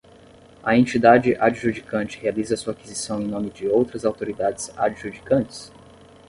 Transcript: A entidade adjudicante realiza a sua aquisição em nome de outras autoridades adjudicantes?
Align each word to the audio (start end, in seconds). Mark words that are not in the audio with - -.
A 0.63 0.75
entidade 0.75 1.35
adjudicante 1.39 2.19
realiza 2.19 2.55
a 2.55 2.57
sua 2.57 2.73
aquisição 2.73 3.21
em 3.21 3.27
nome 3.27 3.51
de 3.51 3.67
outras 3.67 4.03
autoridades 4.03 4.71
adjudicantes? 4.75 5.71